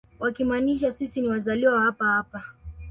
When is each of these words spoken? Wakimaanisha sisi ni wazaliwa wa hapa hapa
Wakimaanisha 0.19 0.91
sisi 0.91 1.21
ni 1.21 1.27
wazaliwa 1.27 1.73
wa 1.73 1.81
hapa 1.81 2.05
hapa 2.05 2.43